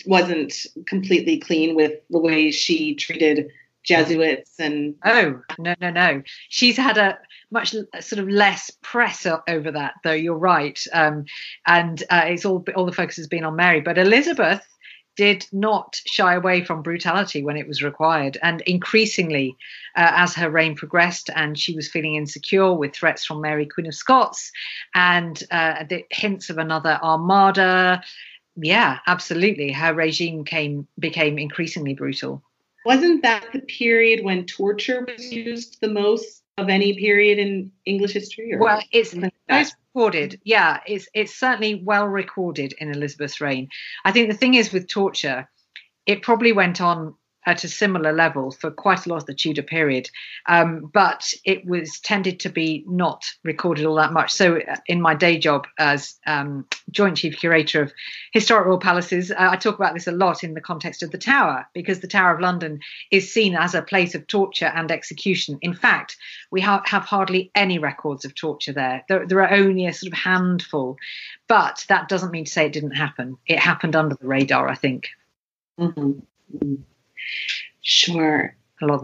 [0.06, 0.54] wasn't
[0.86, 3.50] completely clean with the way she treated
[3.82, 6.22] Jesuits and oh no no no.
[6.48, 7.18] She's had a
[7.50, 10.12] much sort of less press over that though.
[10.12, 10.78] You're right.
[10.92, 11.24] Um,
[11.66, 13.80] and uh, it's all all the focus has been on Mary.
[13.80, 14.66] But Elizabeth
[15.16, 18.38] did not shy away from brutality when it was required.
[18.42, 19.56] And increasingly,
[19.96, 23.86] uh, as her reign progressed and she was feeling insecure with threats from Mary, Queen
[23.86, 24.50] of Scots,
[24.94, 28.02] and uh, the hints of another armada,
[28.56, 32.42] yeah, absolutely, her regime came became increasingly brutal.
[32.84, 38.12] Wasn't that the period when torture was used the most of any period in English
[38.12, 38.54] history?
[38.58, 40.40] well, it's most recorded.
[40.44, 43.68] Yeah, it's it's certainly well recorded in Elizabeth's reign.
[44.04, 45.48] I think the thing is with torture,
[46.06, 47.14] it probably went on
[47.46, 50.10] at a similar level for quite a lot of the Tudor period,
[50.46, 54.30] um, but it was tended to be not recorded all that much.
[54.32, 57.92] So, uh, in my day job as um, joint chief curator of
[58.32, 61.18] historic royal palaces, uh, I talk about this a lot in the context of the
[61.18, 65.58] Tower because the Tower of London is seen as a place of torture and execution.
[65.62, 66.16] In fact,
[66.50, 69.04] we ha- have hardly any records of torture there.
[69.08, 69.26] there.
[69.26, 70.96] There are only a sort of handful,
[71.48, 73.38] but that doesn't mean to say it didn't happen.
[73.46, 75.08] It happened under the radar, I think.
[75.78, 76.74] Mm-hmm.
[77.82, 78.54] Sure.
[78.80, 79.02] I love.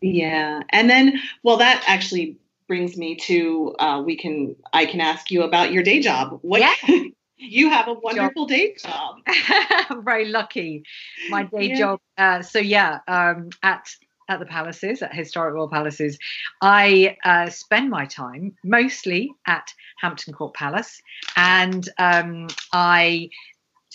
[0.00, 2.36] Yeah, and then well, that actually
[2.68, 6.38] brings me to uh, we can I can ask you about your day job.
[6.42, 7.04] What yeah.
[7.36, 8.48] you have a wonderful job.
[8.48, 9.16] day job.
[9.26, 10.84] I'm very lucky.
[11.30, 11.78] My day yeah.
[11.78, 12.00] job.
[12.16, 13.88] Uh, so yeah, um, at
[14.28, 16.18] at the palaces, at historic royal palaces,
[16.60, 21.00] I uh, spend my time mostly at Hampton Court Palace,
[21.34, 23.30] and um, I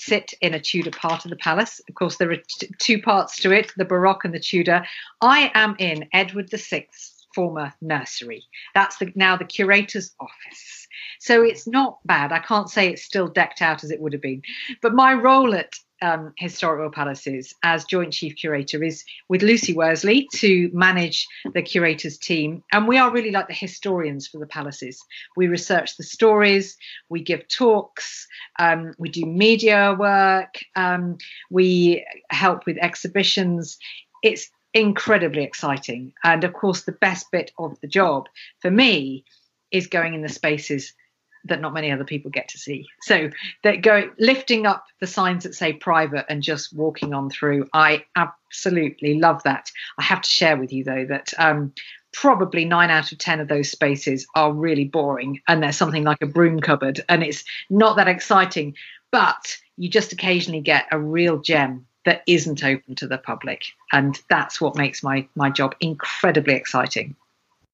[0.05, 1.81] sit in a Tudor part of the palace.
[1.87, 4.85] Of course, there are t- two parts to it the Baroque and the Tudor.
[5.21, 8.43] I am in Edward VI's former nursery.
[8.73, 10.87] That's the, now the curator's office.
[11.19, 12.31] So it's not bad.
[12.31, 14.43] I can't say it's still decked out as it would have been.
[14.81, 20.27] But my role at um, historical palaces as joint chief curator is with Lucy Worsley
[20.33, 22.61] to manage the curators team.
[22.71, 25.01] And we are really like the historians for the palaces.
[25.37, 26.77] We research the stories,
[27.09, 28.27] we give talks,
[28.59, 31.17] um, we do media work, um,
[31.49, 33.77] we help with exhibitions.
[34.21, 36.13] It's incredibly exciting.
[36.23, 38.27] And of course, the best bit of the job
[38.59, 39.23] for me
[39.71, 40.93] is going in the spaces
[41.45, 42.85] that not many other people get to see.
[43.01, 43.29] So
[43.63, 47.67] that go lifting up the signs that say private and just walking on through.
[47.73, 49.69] I absolutely love that.
[49.97, 51.73] I have to share with you though that um,
[52.13, 56.21] probably nine out of ten of those spaces are really boring and there's something like
[56.21, 58.75] a broom cupboard and it's not that exciting.
[59.11, 64.19] But you just occasionally get a real gem that isn't open to the public, and
[64.29, 67.15] that's what makes my my job incredibly exciting.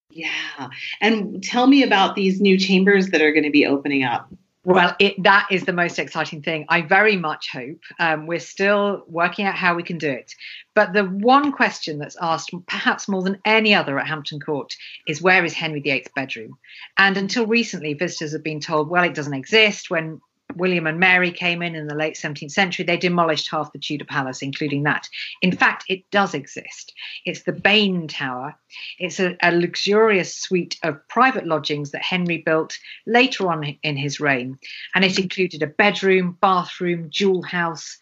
[0.10, 0.70] Yeah.
[1.02, 4.32] And tell me about these new chambers that are going to be opening up.
[4.66, 6.66] Well, it, that is the most exciting thing.
[6.68, 10.36] I very much hope um, we're still working out how we can do it.
[10.76, 14.76] But the one question that's asked, perhaps more than any other at Hampton Court,
[15.08, 16.58] is where is Henry VIII's bedroom?
[16.98, 19.90] And until recently, visitors have been told, well, it doesn't exist.
[19.90, 20.20] When
[20.56, 24.06] William and Mary came in in the late 17th century, they demolished half the Tudor
[24.06, 25.08] palace, including that.
[25.42, 26.94] In fact, it does exist.
[27.26, 28.56] It's the Bayne Tower.
[28.98, 34.20] It's a, a luxurious suite of private lodgings that Henry built later on in his
[34.20, 34.58] reign.
[34.96, 37.98] And it included a bedroom, bathroom, jewel house,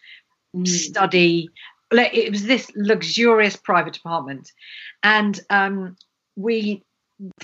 [0.56, 0.66] mm.
[0.66, 1.50] study.
[1.92, 4.52] It was this luxurious private apartment.
[5.02, 5.96] And um,
[6.36, 6.82] we,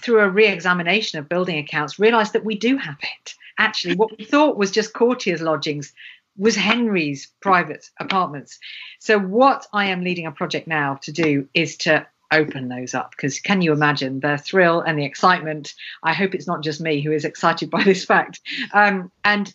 [0.00, 4.16] through a re examination of building accounts, realized that we do have it actually what
[4.16, 5.92] we thought was just courtiers' lodgings
[6.36, 8.58] was Henry's private apartments.
[8.98, 13.12] So what I am leading a project now to do is to open those up
[13.12, 15.74] because can you imagine the thrill and the excitement?
[16.02, 18.40] I hope it's not just me who is excited by this fact.
[18.72, 19.52] Um, and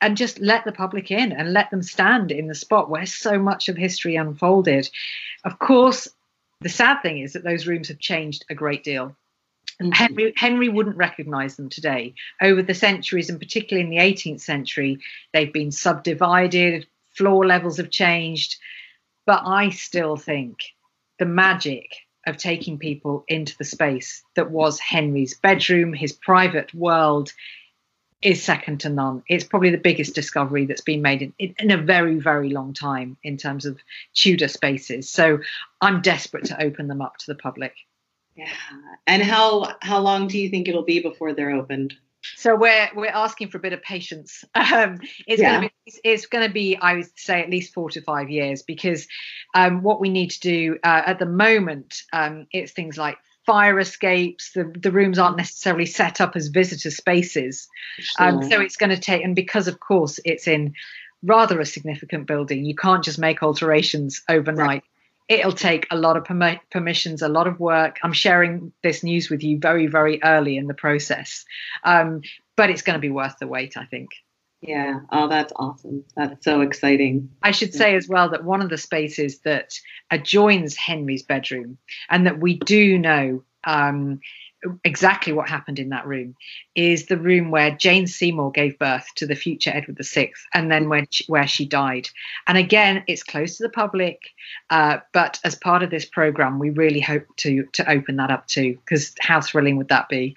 [0.00, 3.38] and just let the public in and let them stand in the spot where so
[3.38, 4.88] much of history unfolded.
[5.44, 6.08] Of course,
[6.60, 9.14] the sad thing is that those rooms have changed a great deal.
[9.92, 12.14] Henry, Henry wouldn't recognize them today.
[12.42, 14.98] Over the centuries, and particularly in the 18th century,
[15.32, 18.56] they've been subdivided, floor levels have changed.
[19.26, 20.58] But I still think
[21.18, 21.94] the magic
[22.26, 27.32] of taking people into the space that was Henry's bedroom, his private world,
[28.22, 29.22] is second to none.
[29.28, 33.16] It's probably the biggest discovery that's been made in, in, a very, very long time
[33.22, 33.78] in terms of
[34.14, 35.08] Tudor spaces.
[35.08, 35.38] So
[35.80, 37.72] I'm desperate to open them up to the public.
[38.36, 38.48] Yeah.
[39.06, 41.94] And how how long do you think it'll be before they're opened?
[42.36, 44.44] So we're we're asking for a bit of patience.
[44.54, 45.58] Um, it's yeah.
[45.58, 48.30] going to be it's going to be I would say at least four to five
[48.30, 49.08] years because
[49.54, 53.78] um, what we need to do uh, at the moment um, it's things like fire
[53.80, 54.52] escapes.
[54.52, 57.68] The the rooms aren't necessarily set up as visitor spaces,
[58.18, 60.74] um, so it's going to take and because of course it's in
[61.22, 62.64] rather a significant building.
[62.64, 64.66] You can't just make alterations overnight.
[64.66, 64.84] Right
[65.30, 67.98] it'll take a lot of perm- permissions, a lot of work.
[68.02, 71.44] I'm sharing this news with you very, very early in the process,
[71.84, 72.22] um,
[72.56, 74.10] but it's going to be worth the wait, I think.
[74.60, 75.00] Yeah.
[75.10, 76.04] Oh, that's awesome.
[76.16, 77.30] That's so exciting.
[77.42, 79.72] I should say as well that one of the spaces that
[80.10, 81.78] adjoins Henry's bedroom,
[82.10, 84.20] and that we do know um,
[84.84, 86.34] exactly what happened in that room,
[86.74, 90.88] is the room where Jane Seymour gave birth to the future Edward VI, and then
[90.88, 92.08] when she, where she died.
[92.46, 94.20] And again, it's close to the public,
[94.70, 98.46] uh, but as part of this program, we really hope to to open that up
[98.46, 100.34] too, because how thrilling would that be?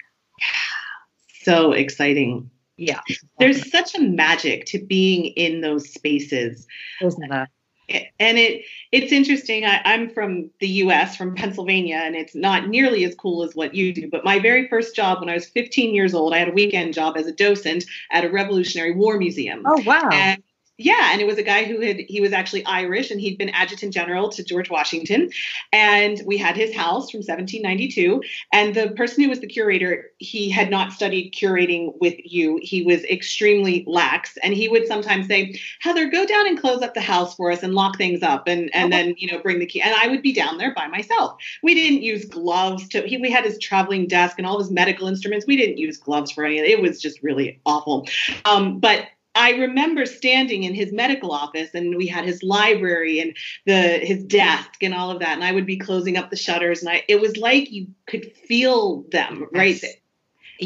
[1.42, 2.50] So exciting.
[2.76, 3.00] Yeah.
[3.38, 6.66] There's such a magic to being in those spaces.
[7.00, 7.48] Isn't there?
[7.88, 9.64] And it it's interesting.
[9.64, 13.74] I, I'm from the US, from Pennsylvania, and it's not nearly as cool as what
[13.74, 14.08] you do.
[14.10, 16.94] But my very first job when I was 15 years old, I had a weekend
[16.94, 19.62] job as a docent at a Revolutionary War Museum.
[19.66, 20.08] Oh wow.
[20.12, 20.42] And
[20.76, 23.50] yeah, and it was a guy who had he was actually Irish and he'd been
[23.50, 25.30] adjutant general to George Washington,
[25.72, 28.20] and we had his house from 1792.
[28.52, 32.58] And the person who was the curator, he had not studied curating with you.
[32.60, 36.94] He was extremely lax, and he would sometimes say, "Heather, go down and close up
[36.94, 39.66] the house for us and lock things up, and and then you know bring the
[39.66, 41.36] key." And I would be down there by myself.
[41.62, 43.02] We didn't use gloves to.
[43.02, 45.46] He, we had his traveling desk and all his medical instruments.
[45.46, 46.70] We didn't use gloves for any of it.
[46.70, 48.08] It was just really awful.
[48.44, 53.36] Um, but I remember standing in his medical office and we had his library and
[53.66, 56.82] the his desk and all of that and I would be closing up the shutters
[56.82, 59.90] and I it was like you could feel them right there.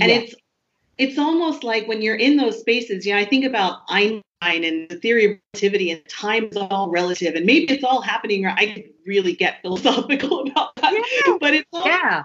[0.00, 0.34] And it's
[0.98, 4.88] it's almost like when you're in those spaces, you know, I think about Einstein and
[4.88, 8.50] the theory of relativity and time is all relative and maybe it's all happening or
[8.50, 10.92] I could really get philosophical about that.
[10.92, 11.36] Yeah.
[11.40, 12.24] But it's all, yeah,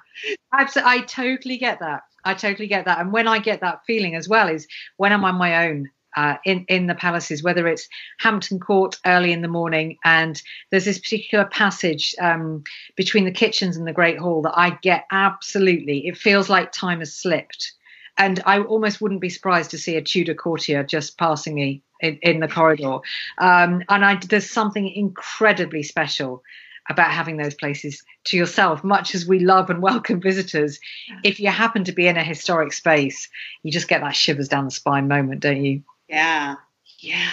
[0.51, 0.91] Absolutely.
[0.91, 2.01] I totally get that.
[2.25, 2.99] I totally get that.
[2.99, 4.67] And when I get that feeling as well is
[4.97, 7.87] when I'm on my own uh, in in the palaces, whether it's
[8.19, 12.63] Hampton Court early in the morning, and there's this particular passage um,
[12.95, 16.07] between the kitchens and the Great Hall that I get absolutely.
[16.07, 17.73] It feels like time has slipped,
[18.17, 22.19] and I almost wouldn't be surprised to see a Tudor courtier just passing me in,
[22.21, 22.99] in the corridor.
[23.37, 26.43] Um, and I, there's something incredibly special
[26.89, 30.79] about having those places to yourself, much as we love and welcome visitors.
[31.23, 33.29] If you happen to be in a historic space,
[33.63, 35.83] you just get that shivers down the spine moment, don't you?
[36.13, 36.55] Yeah.
[36.99, 37.29] Yeah.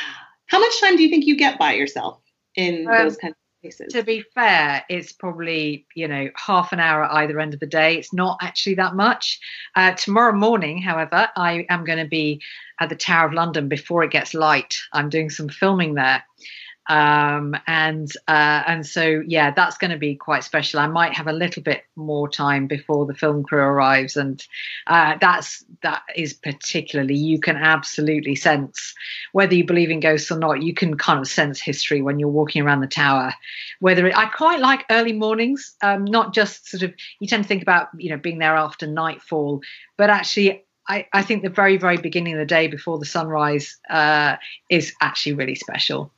[0.46, 2.20] How much time do you think you get by yourself
[2.56, 3.92] in Um, those kind of places?
[3.92, 7.66] To be fair, it's probably you know half an hour at either end of the
[7.66, 7.96] day.
[7.96, 9.38] It's not actually that much.
[9.76, 12.40] Uh, tomorrow morning, however, I am going to be
[12.80, 14.74] at the Tower of London before it gets light.
[14.92, 16.24] I'm doing some filming there,
[16.90, 20.80] um, and uh, and so yeah, that's going to be quite special.
[20.80, 24.44] I might have a little bit more time before the film crew arrives, and
[24.88, 28.92] uh, that's that is particularly you can absolutely sense
[29.30, 30.64] whether you believe in ghosts or not.
[30.64, 33.32] You can kind of sense history when you're walking around the tower.
[33.78, 37.48] Whether it, I quite like early mornings, um, not just sort of you tend to
[37.48, 39.60] think about you know being there after nightfall,
[39.96, 40.64] but actually.
[40.88, 44.36] I, I think the very, very beginning of the day before the sunrise uh,
[44.68, 46.10] is actually really special.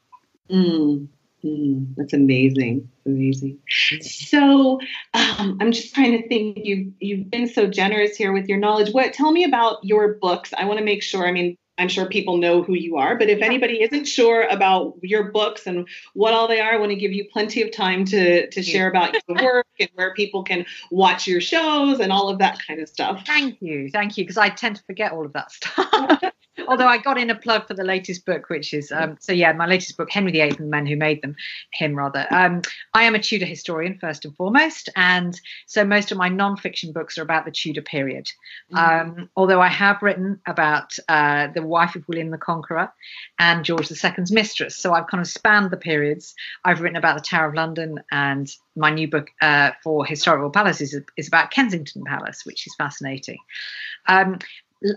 [0.52, 1.08] Mm,
[1.44, 2.88] mm, that's amazing.
[3.06, 3.58] Amazing.
[4.00, 4.80] So
[5.14, 6.58] um, I'm just trying to think.
[6.62, 8.92] You've you've been so generous here with your knowledge.
[8.92, 9.12] What?
[9.12, 10.52] Tell me about your books.
[10.56, 11.26] I want to make sure.
[11.26, 14.94] I mean, I'm sure people know who you are, but if anybody isn't sure about
[15.02, 18.04] your books and what all they are, I want to give you plenty of time
[18.06, 22.28] to to share about your work and where people can watch your shows and all
[22.28, 23.24] of that kind of stuff.
[23.26, 26.22] Thank you, thank you, because I tend to forget all of that stuff.
[26.68, 29.52] Although I got in a plug for the latest book, which is um, so yeah,
[29.52, 31.36] my latest book, Henry VIII and the Men Who Made Them,
[31.72, 32.26] him rather.
[32.30, 32.62] Um,
[32.94, 37.18] I am a Tudor historian first and foremost, and so most of my non-fiction books
[37.18, 38.30] are about the Tudor period.
[38.74, 42.92] Um, although I have written about uh, the wife of William the Conqueror
[43.38, 46.34] and George II's mistress, so I've kind of spanned the periods.
[46.64, 50.94] I've written about the Tower of London, and my new book uh, for historical palaces
[50.94, 53.38] is, is about Kensington Palace, which is fascinating.
[54.06, 54.38] Um,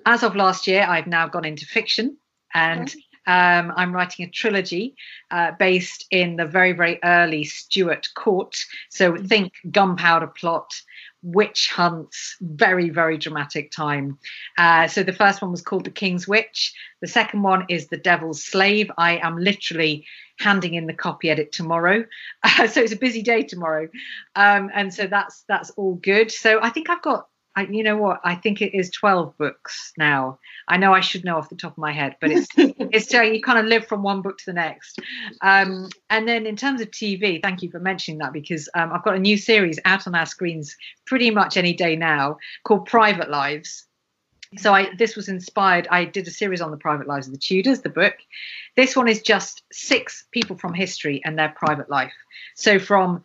[0.05, 2.17] as of last year, I've now gone into fiction
[2.53, 2.93] and
[3.27, 4.95] um, I'm writing a trilogy
[5.31, 8.57] uh, based in the very, very early Stuart court.
[8.89, 10.79] So think gunpowder plot,
[11.23, 14.19] witch hunts, very, very dramatic time.
[14.57, 16.73] Uh, so the first one was called The King's Witch.
[17.01, 18.91] The second one is The Devil's Slave.
[18.97, 20.05] I am literally
[20.37, 22.05] handing in the copy edit tomorrow.
[22.43, 23.87] Uh, so it's a busy day tomorrow.
[24.35, 26.31] Um, and so that's that's all good.
[26.31, 28.19] So I think I've got I, you know what?
[28.23, 30.39] I think it is 12 books now.
[30.67, 33.21] I know I should know off the top of my head, but it's it's uh,
[33.21, 34.99] you kind of live from one book to the next.
[35.41, 39.03] Um, and then in terms of TV, thank you for mentioning that because um, I've
[39.03, 40.75] got a new series out on our screens
[41.05, 43.85] pretty much any day now called Private Lives.
[44.57, 45.87] So I this was inspired.
[45.89, 48.15] I did a series on the private lives of the Tudors, the book.
[48.75, 52.13] This one is just six people from history and their private life.
[52.55, 53.23] So from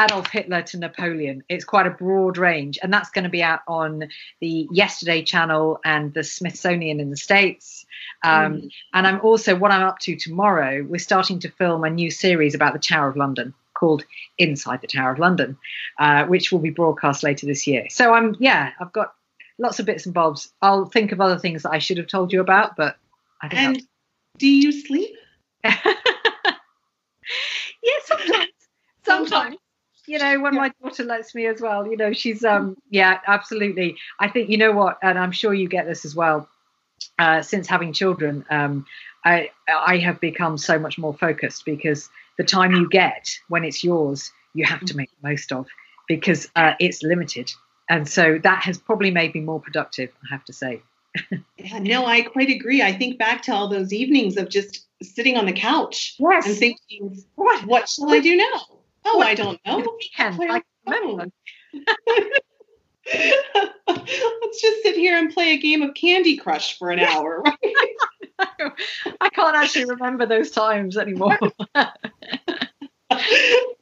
[0.00, 1.42] Adolf Hitler to Napoleon.
[1.48, 4.08] It's quite a broad range, and that's going to be out on
[4.40, 7.84] the Yesterday channel and the Smithsonian in the States.
[8.22, 8.70] Um, mm.
[8.94, 12.54] And I'm also, what I'm up to tomorrow, we're starting to film a new series
[12.54, 14.04] about the Tower of London called
[14.38, 15.58] Inside the Tower of London,
[15.98, 17.86] uh, which will be broadcast later this year.
[17.90, 19.14] So I'm, yeah, I've got
[19.58, 20.52] lots of bits and bobs.
[20.62, 22.96] I'll think of other things that I should have told you about, but
[23.42, 23.60] I think.
[23.60, 23.82] And
[24.38, 25.14] do you sleep?
[25.64, 25.72] yeah,
[28.04, 28.46] sometimes.
[29.02, 29.56] Sometimes.
[30.10, 30.60] You know, when yeah.
[30.60, 33.96] my daughter lets me as well, you know, she's um yeah, absolutely.
[34.18, 36.48] I think you know what, and I'm sure you get this as well.
[37.16, 38.86] Uh, since having children, um,
[39.24, 43.84] I I have become so much more focused because the time you get when it's
[43.84, 45.68] yours, you have to make the most of
[46.08, 47.52] because uh, it's limited,
[47.88, 50.10] and so that has probably made me more productive.
[50.24, 50.82] I have to say.
[51.56, 52.82] yeah, no, I quite agree.
[52.82, 56.46] I think back to all those evenings of just sitting on the couch yes.
[56.48, 58.79] and thinking, what, what shall I do now?
[59.04, 59.26] Oh, what?
[59.28, 59.78] I don't know.
[59.78, 61.26] Weekend, I remember.
[63.86, 67.76] Let's just sit here and play a game of Candy Crush for an hour, right?
[69.20, 71.36] I can't actually remember those times anymore.
[71.74, 71.98] but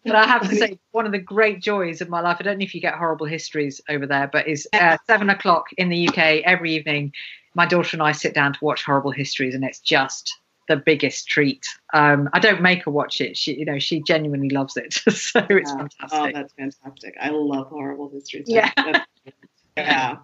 [0.06, 2.64] I have to say, one of the great joys of my life, I don't know
[2.64, 6.42] if you get horrible histories over there, but is uh, seven o'clock in the UK
[6.44, 7.12] every evening.
[7.54, 10.38] My daughter and I sit down to watch horrible histories, and it's just
[10.68, 11.66] the biggest treat.
[11.92, 13.36] Um, I don't make her watch it.
[13.36, 14.94] She, you know, she genuinely loves it.
[15.08, 15.76] so it's yeah.
[15.76, 16.08] fantastic.
[16.12, 17.16] Oh, that's fantastic.
[17.20, 18.46] I love horrible histories.
[18.48, 18.70] Yeah.
[19.76, 20.16] yeah.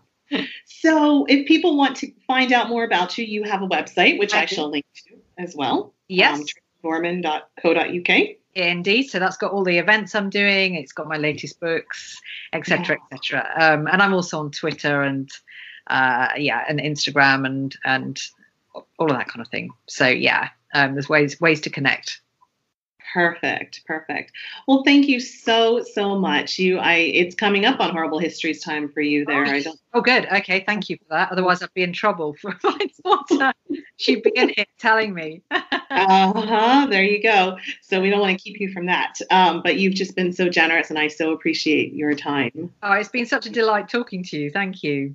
[0.64, 4.34] So, if people want to find out more about you, you have a website, which
[4.34, 5.94] I, I shall link to as well.
[6.08, 6.40] Yes.
[6.40, 6.46] Um,
[6.82, 8.20] norman.co.uk.
[8.54, 9.04] Indeed.
[9.04, 10.76] So that's got all the events I'm doing.
[10.76, 12.20] It's got my latest books,
[12.52, 13.16] etc., yeah.
[13.16, 13.52] etc.
[13.56, 15.28] Um, and I'm also on Twitter and
[15.88, 18.20] uh, yeah, and Instagram and and
[18.74, 19.70] all of that kind of thing.
[19.88, 22.20] So yeah, um, there's ways ways to connect.
[23.14, 24.32] Perfect, perfect.
[24.66, 26.58] Well, thank you so so much.
[26.58, 29.46] You, I, it's coming up on Horrible Histories time for you there.
[29.46, 29.78] Oh, I don't.
[29.92, 30.26] Oh, good.
[30.26, 31.30] Okay, thank you for that.
[31.30, 33.52] Otherwise, I'd be in trouble for my daughter.
[33.98, 35.42] She'd be in here telling me.
[35.52, 36.86] uh huh.
[36.90, 37.56] There you go.
[37.82, 39.14] So we don't want to keep you from that.
[39.30, 42.72] Um, but you've just been so generous, and I so appreciate your time.
[42.82, 44.50] Oh, it's been such a delight talking to you.
[44.50, 45.14] Thank you.